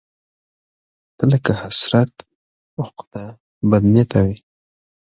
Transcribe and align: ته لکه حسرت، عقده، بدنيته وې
ته 1.15 1.23
لکه 1.31 1.51
حسرت، 1.61 2.13
عقده، 2.83 3.25
بدنيته 3.69 4.19
وې 4.25 4.37